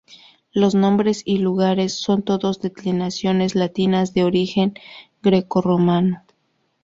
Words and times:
Los 0.51 0.73
nombres 0.73 1.21
y 1.25 1.37
lugares 1.37 1.93
son 1.93 2.23
todos 2.23 2.59
declinaciones 2.59 3.53
latinas 3.53 4.15
de 4.15 4.23
origen 4.23 4.73
greco-romano. 5.21 6.23